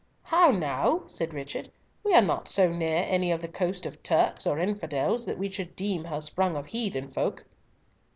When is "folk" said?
7.11-7.45